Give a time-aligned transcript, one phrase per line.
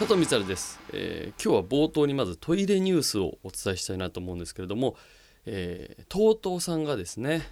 [0.00, 4.96] 佐藤光です、えー、今日は冒頭にまずトイレニュースをお伝えしたいなと思うんですけれども、
[5.44, 7.46] えー、TOTO さんがですね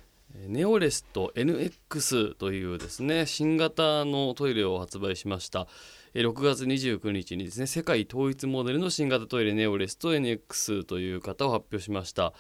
[0.46, 5.68] ネオレスト NX というですね新型のトイレを発売しました。
[6.14, 12.32] 6月29日にですね世界統一モデルの新型トイレネオレスト NX という方を発表しました。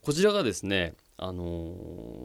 [0.00, 1.76] こちらがですねあの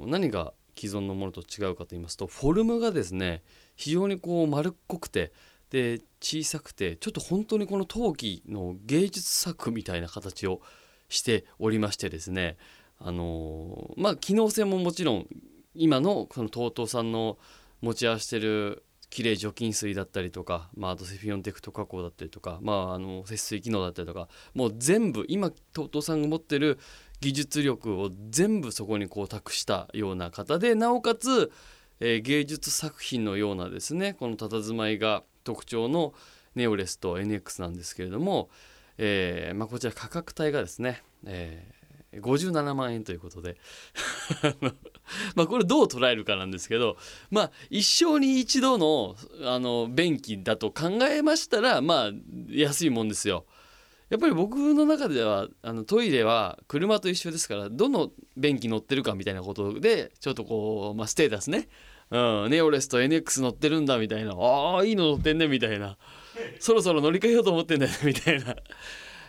[0.06, 3.44] ー、何が既存のものと違うかと言いますとフォルムがですね
[3.76, 5.32] 非常にこう丸っこくて
[5.70, 10.62] で小さくてちょっと本当にこの陶器の芸術作みたいな形を
[11.10, 12.58] しておりましてですね。
[13.00, 15.28] あの、まあ機能性ももちろん
[15.76, 17.38] 今のこの TOTO さんの
[17.82, 26.78] 持ち合わせてる綺麗除菌水だったりとか、まあ、あとセフィオンテクト加工だったりとか、まあ、あの節水機能だったりとかもう全部今 TOTO さんが持ってる
[27.22, 31.52] 技術力を全部そこにこう託したような方でなおかつ、
[32.00, 36.14] えー、芸術作品のようなですねこの佇まいが特徴の
[36.56, 38.50] ネオレスと NX なんですけれども、
[38.98, 43.56] えーまあ、こちら価格帯がですね、えー、57万円ということで
[45.36, 46.98] まあこれどう捉えるかなんですけど
[47.32, 52.12] まあ一生に一度のあの便器だと考えましたらまあ
[52.50, 53.46] 安いもんですよ。
[54.10, 61.68] やっぱり僕の中ではあのトイレは車と一緒ですからどの便器乗ってるかみたいなことでちょっとこう、まあ、ステータスね
[62.10, 64.34] うん、ネオレスと NX 乗ってるんだみたいな。
[64.34, 65.98] ああいいの乗ってんねみたいな。
[66.60, 68.56] そろそろ乗り換えようと思ってんだよねみたいな。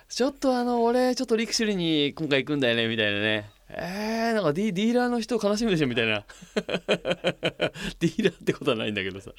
[0.09, 3.51] ちょっとあの俺ちょっとリクシルに今回行くんだよねみたいなね。
[3.71, 6.25] えー、なんかディディーラーの人悲しみでしょみたいな。
[6.57, 9.33] ディーラーってことはないんだけどさ。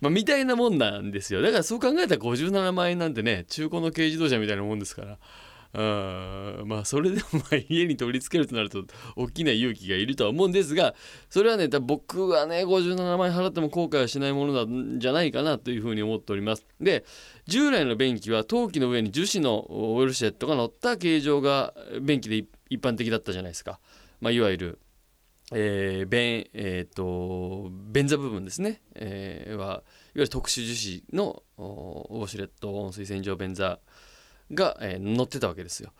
[0.00, 1.42] まあみたいなもんなんですよ。
[1.42, 5.18] だからそう考えたら57万円なんてね中古の軽自動車みたいなもんですから。
[5.74, 8.84] まあそれでも家に取り付けるとなると
[9.16, 10.94] 大きな勇気がいるとは思うんですが
[11.28, 16.64] それはね僕はね57万円払っても後悔はしないものなんじゃないかなというふうに思っております。
[16.80, 17.04] で
[17.46, 23.80] 従来の便器は陶器の上に樹脂のオイルシェットが乗った形状が便器で一般的だったじゃないですか、
[24.20, 24.78] まあ、いわゆる
[25.52, 29.82] えー、便えーと、便座部分ですね、えー、はいわ
[30.14, 33.78] ゆる特殊樹脂のウォシュレット温水洗浄便座
[34.52, 35.92] が、えー、載ってたわけですよ。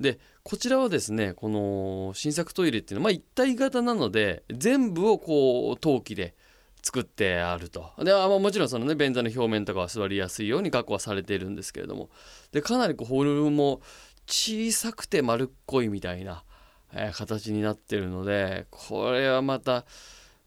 [0.00, 6.34] でこちらはですねこの新作トイレっていうのは、まあ、一体型なので全部をこう陶器で
[6.82, 12.08] 作ってあるとで、まあ、もちろんそのね便座の表面とかは座りやすいように加工はされているんですけれども
[12.52, 13.82] でかなりこうホルも
[14.26, 16.44] 小さくて丸っこいみたいな、
[16.94, 19.84] えー、形になってるのでこれはまた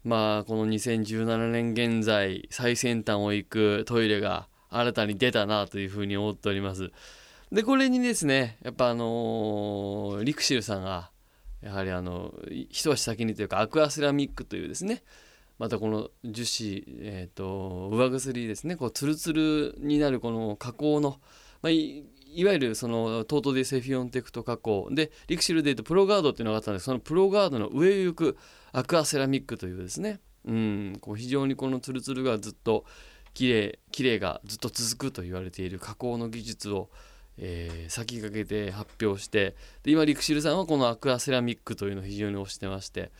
[0.02, 6.90] まあこの2017年現在最先端を行くトイレが新たに出たなというふうに思っております。
[7.54, 11.12] でこれにですねやっぱあのー、リクシルさんが
[11.62, 15.04] やはりあの一足先にというかアクアセラミックというですね
[15.60, 21.20] またこの樹脂、えーと、釉薬ですねこうツルツルになるこの加工の、
[21.62, 22.04] まあ、い
[22.44, 24.88] わゆるその TOTOでセフィオンテクト加工。
[24.90, 28.36] でリクシルでいうとプロガードっていうのがあったんですそのプロガードの上を行く
[28.72, 32.84] アクアセラミックというですねうんこう非常にこのツルツルがずっと
[33.32, 36.90] 綺麗綺麗がずっと続くと言われている加工の技術を
[37.38, 43.10] えー、先駆けて発表してで今リクシルさんはこのアクアセラミックというのを非常に推してまして、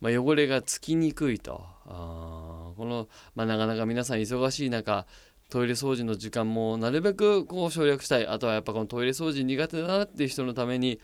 [0.00, 1.64] まあ、汚れがつきにくいと。
[1.86, 5.06] あこの、まあ、なかなか皆さん忙しい中
[5.48, 8.26] トイレ掃除の時間もなるべくこう省略したい。
[8.26, 10.98] あとはやっぱこのトイレ掃除苦手だなっていう人のために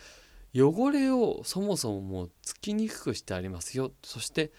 [0.55, 3.93] 汚れをそもそももうつきにくくしてありますよ。
[4.03, 4.51] そして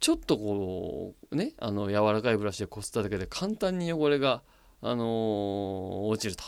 [0.00, 4.42] ちょっとこうねあの柔らかいブラシでこすっただけで簡単に汚れが、
[4.80, 6.42] あのー、落ちると。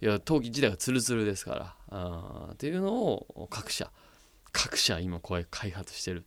[0.00, 1.74] いや陶器自体がツルツルですから。
[1.90, 3.90] あっていうのを各社。
[4.52, 6.24] 各社今こう開発してる。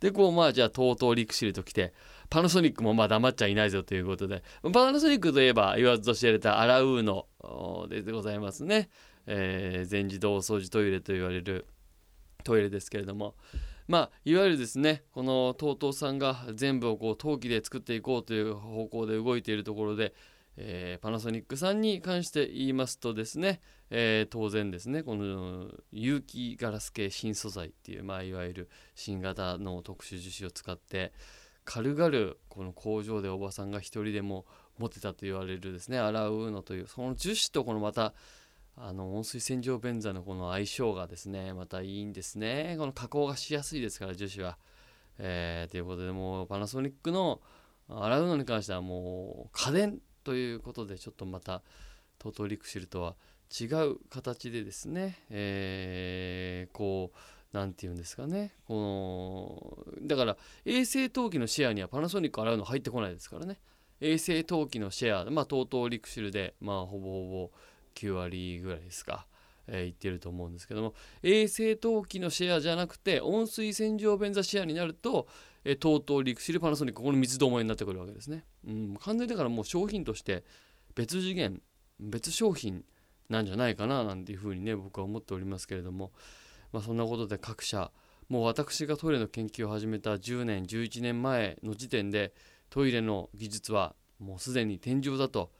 [0.00, 1.94] でこうまあじゃあ TOTO リクシルときて
[2.28, 4.42] パナソニックもまあ黙っちゃいないぞということで。
[4.72, 7.26] パナソニックといえば言わずと知られたアラウーノ
[7.88, 8.88] でございますね、
[9.26, 11.66] えー、全自動掃除トイレと言われる
[12.42, 13.36] トイレですけれども。
[13.88, 20.14] まあいわゆるですねこの TOTO さんが全部をこう陶器で作っていこうという方向で動いているところで
[20.56, 23.60] えー、パナソニックさんに関して言いますとですね、
[23.90, 31.12] えー、当然ですねこの有機ガラス系新素材っていう、まあ、いわゆる新型の特殊樹脂を使って
[31.64, 34.44] 軽々この工場でおばさんが一人でも
[34.78, 38.14] 持てたと言われるですね洗うのというその樹脂とこのまた
[38.76, 44.58] あの温水洗浄便座のこの相性がですねまたいいんですねこの加工がしやすいですから樹脂は。
[45.18, 47.42] えー、ということでもうパナソニックの
[47.88, 51.62] 洗うのに関してはもう家電ということでちょっとまた
[52.18, 53.14] TOTO リクシルとは
[53.60, 57.18] 違う形でですね、えー、こう
[57.52, 63.58] 何て言うんですかねこのだから衛生陶器のシェアにはパナソニック洗うの入ってこないですからね。
[64.00, 67.50] 衛生陶器のシェアまあ TOTO リクシルでまあほぼほぼ
[67.94, 69.26] 9割ぐらいですか、
[69.68, 75.28] えー、言ってると思うんですけども衛生陶器のシェアじゃなくて温水洗浄便座シェアになると、
[75.64, 80.44] え、TOTO リクシルパナソニックここの三つどもになってくるわけですね、うん、完全にだからもう商品として
[80.94, 81.60] 別次元
[82.00, 82.84] 別商品
[83.28, 86.12] なんじゃないかななんていうふうにね僕は思っておりますけれども。
[86.72, 87.92] まあそんなことで各社
[88.28, 92.32] もう私がトイレの研究を始めた10年11年前の時点で
[92.70, 95.52] トイレの技術はもうすでに天井だと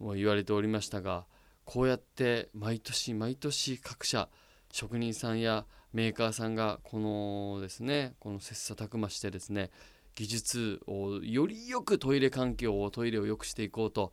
[0.00, 1.26] も言われておりましたが
[1.64, 4.28] こうやって毎年毎年各社
[4.72, 9.70] 職人さんやメーカーさんがこのですねこの切磋琢磨してですね
[10.14, 14.12] 技術をよりよくトイレ環境をトイレを良くしていこうと。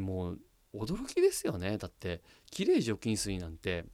[0.00, 0.38] もう
[0.74, 1.78] 驚きですよね。
[1.78, 3.84] だってきれい除菌水なんて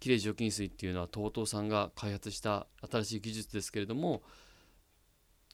[0.00, 4.22] きれい除菌水っていうのは TOTO さんが開発した新しい技術ですけれども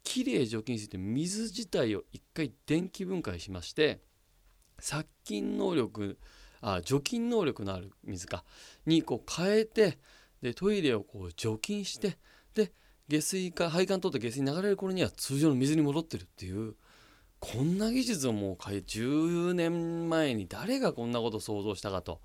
[0.03, 4.00] きれい除菌水って水自体を一回電気分解しまして
[4.79, 6.19] 殺菌能力
[6.61, 8.44] あ除菌能力のある水か
[8.87, 9.99] にこう変えて
[10.43, 12.19] でトイレをこう除菌して
[12.55, 12.73] で
[13.08, 16.75] 下水か配管通って下水に流れる頃には通常の水に戻ってるっていう
[17.40, 22.20] こんな技術をもう10年前に誰がこんなこと想像したかと。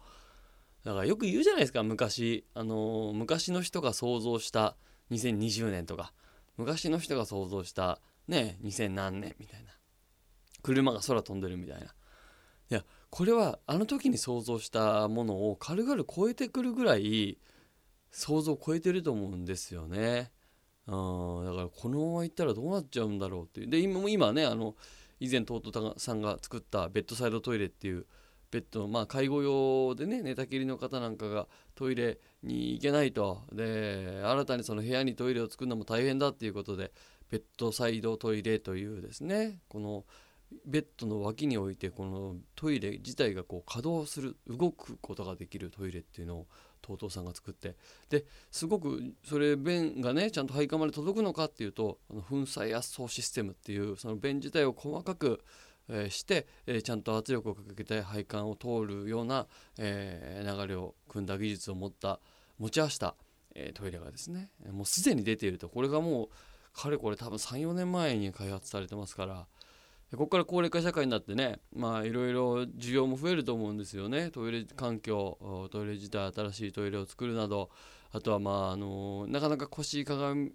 [0.83, 2.45] だからよく言うじゃないですか昔。
[2.55, 4.75] あの、昔の人が想像した
[5.11, 6.13] 2020年とか。
[6.57, 9.71] 昔の人が想像したね2000何年みたいな。
[10.61, 11.85] 車が空飛んでるみたいな。
[11.85, 11.89] い
[12.69, 17.37] やこれはあの時に想像したものを軽々超えてくるぐらい
[18.13, 20.31] 想像を超えてると思うんですよね。
[20.87, 24.75] うん、だからこのままいったらどうなっちゃうんだろうっていうで今今ねあの
[25.19, 28.05] 以前トートさんが作ったベッドサイドトイレっていう
[28.51, 36.91] ベッドのまあ介護用でね寝たきりの方なんかがトイレに行けないとで新たにその部屋にトイレを作るのも大変だっていうことで
[37.31, 40.03] ベッドサイドトイレというですねこの
[40.65, 46.47] ベッドの脇に置いてこのトイレ自体がこう稼働する動くことができるトイレっていうのを
[46.83, 47.75] TOTO さんが作って。
[48.09, 55.43] ですごくそれ便がねちゃんと配管まで届くのかっていうとあの粉砕圧縮システムっていうその便自体を細かく
[55.89, 59.47] えして、えちゃんと圧力をかけて配管を通るような、
[59.77, 62.19] え流れを組んだ技術を持った
[62.57, 63.15] 持ち合わせた、
[63.55, 64.49] えトイレがですね。
[64.71, 65.69] もうすでに出ていると。
[65.69, 66.29] これがもう
[66.73, 69.45] かれこれ多分34年前に開発されてますから
[70.13, 74.29] ここから高齢化社会になってねまあいろいろ需要も増えると思うんですよね。
[74.29, 77.69] トイレ環境トイレ自体新しいトイレを作るなど。
[78.15, 80.51] あとはまああのなかなか腰かがみ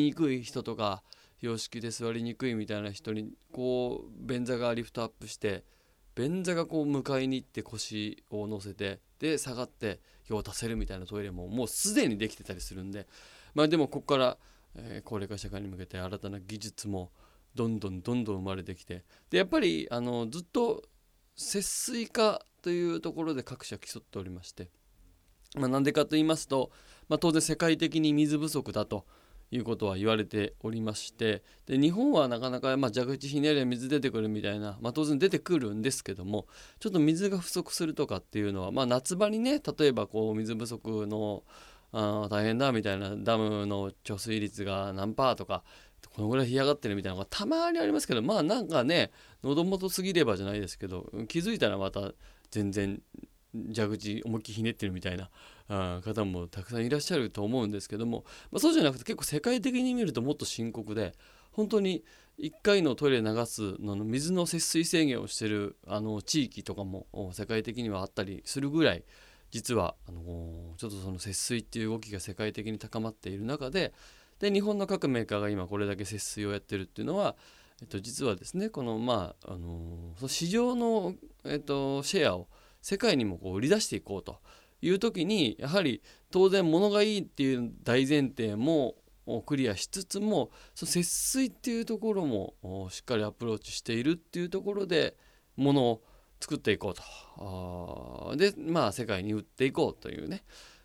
[0.00, 1.02] にくい人とか
[1.42, 5.64] 洋式で座りにくいみたいな人にこう便座がリフトアップして
[6.14, 13.06] 便座がこう迎えに行って腰を乗せてで下がって用を足せるみたいなトイレももうすでにできてたりするんで。
[13.54, 14.38] まあでもここから、
[14.74, 17.12] えー、高齢化社会に向けて新たな技術も
[17.54, 19.04] どんどんどんどん生まれてきて。
[19.30, 20.82] でやっぱりあのずっと
[21.36, 24.70] 節水化というところで各社競っておりまして、
[25.56, 26.70] まあ、なんでかと言いますと、
[27.08, 29.04] まあ、当然世界的に水不足だと
[29.50, 31.42] いうことは言われておりまして。
[31.66, 36.46] で日本はなかなか、まあ、蛇口ひねれ水出てくるみたいな、まあ、当然出てくるんですけども
[36.80, 41.44] ちょっと水が不足するとかっていうのは、まあ、夏場にね例えばこう水不足の
[41.92, 45.62] あ大変だみたいなダムの貯水率が何パーとか
[46.14, 49.10] このぐらい干上がってるみたいなのがたまにありますけどまあなんかね
[49.42, 52.12] 喉元過ぎればじゃないですけど気づいたらまた
[52.50, 53.00] 全然
[53.74, 61.14] 蛇口思いっきりひねってるみたいな方もたくさんいらっしゃると思うんですけども、まあ、そうじゃなくて結構世界的に見るともっと深刻で
[61.52, 62.04] 本当に
[62.40, 69.04] 1回のトイレ流すの水の節水制限をしてるあの地域とかも世界的にはあったりするぐらい
[69.52, 73.92] 実はあのちょっとその節水っていう動きが世界的に高まっている中で
[74.38, 77.36] で日本の各メーカーが今これだけ節水をやってるっていうのは、
[77.80, 81.14] えっと、実はですねこのまああのその市場の、
[81.44, 82.48] えっと、シェアを
[82.82, 84.38] 世界にもこう売り出していこうと
[84.82, 88.96] いう時にやはり当然物がいいっていう大前提も
[89.46, 92.54] クリアしつつもその節水っていうところも
[92.90, 95.16] しっかりアプローチしているっていうところで
[95.56, 96.02] 物を
[96.40, 98.36] 作っていこうと。
[98.36, 100.44] でまあ世界に売っていこうというね、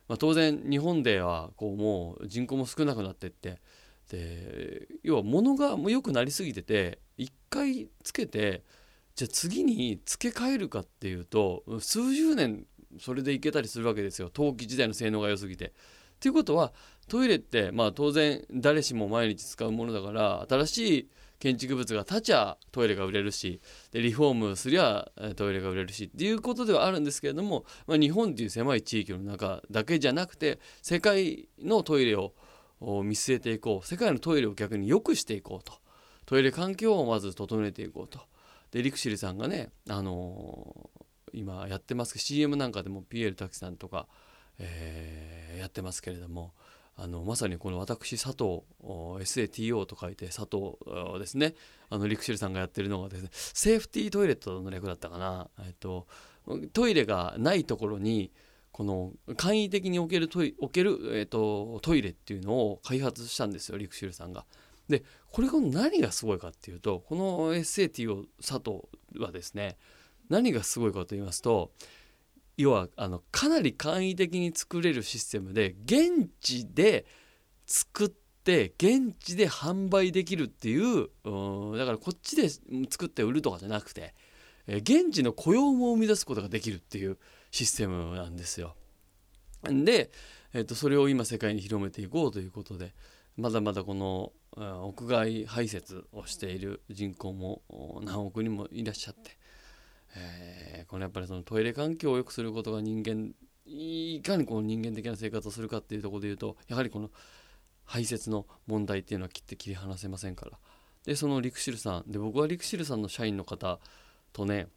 [0.10, 3.62] まあ、当然日本ではこうもう人口も少なくなってって
[4.10, 8.64] で要は物がもう良くなりすぎてて一回つけて
[9.16, 12.66] じゃあ次に付け替えるかっていうと数十年
[13.00, 15.74] それでいけたりするわけですよ陶器時代の性能が良すぎて。
[16.20, 16.74] ということは
[17.08, 32.34] トイレってまあ当然誰しも毎日使うものだから新しい建築物が立ちゃトイレが売れるしでリフォームすりゃトイレが売れるしっていうことではあるんですけれども、まあ、日本っていう狭い地域の中だけじゃなくて世界のトイレを
[32.82, 35.74] 見据えていこう世界のトイレを逆に良くしていこうと
[36.26, 38.20] トイレ環境をまず整えていこうと。
[38.72, 44.08] でリクシルさんがね、あのー、今やってますけど CM なんかでもピエール滝さんとか、
[44.60, 46.54] えー、やってますけれども
[47.02, 50.78] あのまさにこの私佐藤 SATO と書いて佐藤
[51.18, 51.56] ですね
[51.90, 56.08] あのリクシルさんがやってるのがですねセーフティートイレットの略だったかな、えっと、
[56.74, 58.32] トイレがないところに
[58.72, 64.46] この簡易的に置けるトイ置ける、えっと、トイレっていうのを開発したんですよリクシルさんが。
[64.90, 68.82] でこれが何がすごいかっていうとこの SATO 佐藤
[69.24, 69.78] はですね
[70.30, 71.72] 何がすごいかと言いますと
[72.62, 77.06] 要はあのかなり簡易的に作れるシステムで現地で
[77.66, 78.10] 作っ
[78.44, 81.08] て現地で販売できるっていう
[81.78, 82.50] だからこっちで
[82.90, 84.14] 作って売るとかじゃなくて
[84.68, 87.18] え現地の雇用も生み出すことができるっていう
[87.50, 88.76] システムなんですよ。
[89.64, 90.12] で、
[90.54, 92.94] えー、とそれを今世界に広めていこうということで
[93.38, 97.62] まだまだこの屋外排泄をしている人口も
[98.04, 99.39] 何億人もいらっしゃって
[100.16, 103.34] えー、このやっぱりそのトイレ環境を良くすることが人間
[103.66, 107.12] いかにこの人間的な生活をするかっていうところで言うとやはりこの
[107.86, 110.52] 排泄の問題っていうのは切って切り離せませんから
[111.06, 113.80] でそのリクシルさんで僕はリクシルさんの社員の方
[114.34, 114.68] とね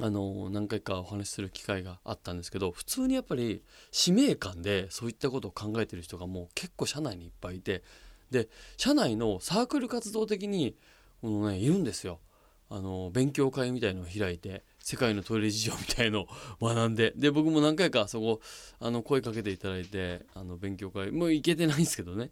[0.00, 7.82] あの何回かお話しする機会があったんですけど普通にやっぱり使命感でそういったことを考えてる人がもう結構社内にいっぱいいて
[8.30, 10.76] で社内のサークル活動的に
[11.20, 12.20] このねいるんですよ。
[12.70, 16.28] あの勉強会みたいのを開いて世界のトイレ事情みたいのを
[16.60, 18.40] 学んで で僕も何回かそこ
[18.78, 22.30] あの声かけていただいてあの勉強会もう行けてないんですけどね。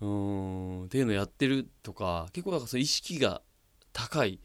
[0.00, 3.42] うんっていうのをやってるとか結構だかその意識が
[3.92, 4.40] 高い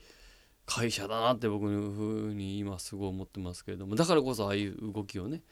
[0.66, 5.44] 会社だなって僕のふうに今すごい思ってますけれどもだからこそああいう動きをね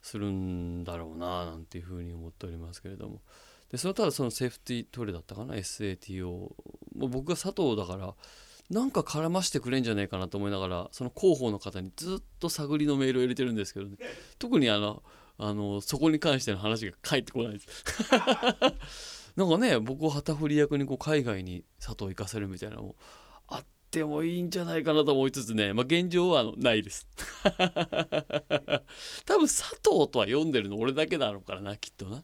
[0.00, 3.20] するんだろうななんていうふうに思っておりますけれども。
[3.70, 6.54] でそれただそのセーフティートイレだったかな SATO
[6.94, 8.14] 僕が佐藤だから
[8.70, 13.96] なんか絡ましてくれんじゃねえかなと思いながらその広報の方にずっと探りのメールを入れてるんですけど、ね、
[14.38, 15.02] 特にあの
[15.36, 17.84] あのそこに関しての話が返ってこないです。
[19.36, 22.96] なんかね僕を旗振り役にこう海外に佐藤行かせるみたいなのも
[23.48, 27.08] あってもいいんじゃないかなと思いつつね、まあ、現状はないです。
[29.26, 32.22] 多分佐藤とは読んでるの俺だけだろうからなきっとな。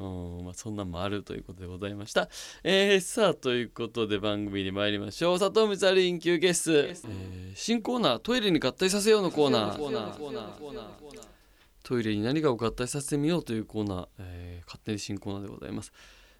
[0.00, 2.28] うんまあ、そんなんもあるということでございました。
[2.62, 5.38] えー、さあということで番組に参りましょう。
[5.40, 9.78] 佐藤光晴緊急ゲスト、えー、新コーナートイレに合体させようのコーナー。
[11.82, 15.92] トイレに何かを合体させてみようというコーナー、えー、勝手に新コーナーでございます。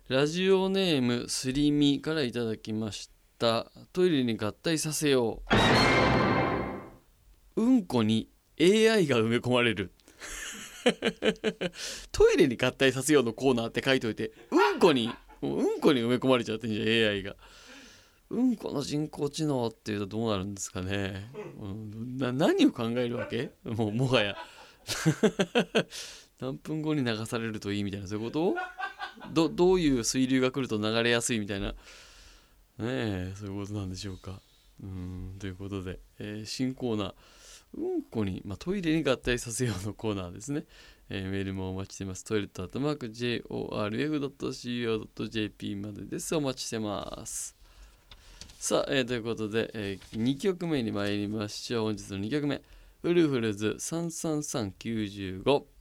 [0.09, 3.71] ラジオネームすりみからいただきました。
[3.93, 5.43] トイレに合体させよ
[7.57, 7.62] う。
[7.62, 8.29] うんこに
[8.61, 9.93] AI が埋め込まれる。
[12.12, 15.11] トイレに合体させようのコーナーって書いといてうんこに
[15.42, 17.37] うんこに埋め込まれちゃってんじゃん AI が。
[18.30, 23.52] うんこの人工知能っていうとどうなるんですかね、うん、な何を考えるわけ？
[23.64, 24.37] もうもはや。
[26.38, 28.54] 何分後に流されるといいみたいなそういうこと？
[29.33, 31.68] どどういう水流が来ると流れやすいみたいな。
[31.68, 31.75] ね
[32.80, 34.40] えそういうことなんでしょうか。
[34.83, 37.14] うんということで、えー、新コーナー。
[37.77, 40.65] うんこに、まあ、トイレに合体させようのコーナーですね。
[41.11, 42.23] えー、メールもお待ちしてます。
[42.25, 46.37] トイレットアットマーク JORF.CO.JP までです。
[46.37, 47.55] お待ちしてます。
[48.59, 51.85] さあ、えー、ということで、えー、2曲目に参りましょう。
[51.85, 52.61] 本日の2曲目。
[53.03, 55.78] ウルフルズ33395。